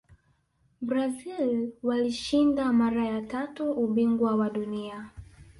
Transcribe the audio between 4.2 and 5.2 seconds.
wa dunia